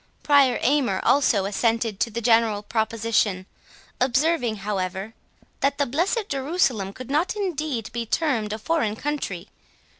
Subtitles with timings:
[0.23, 3.45] Prior Aymer also assented to the general proposition,
[3.99, 5.13] observing, however,
[5.59, 9.49] "That the blessed Jerusalem could not indeed be termed a foreign country.